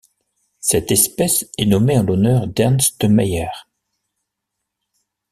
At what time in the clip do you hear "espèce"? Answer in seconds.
0.91-1.47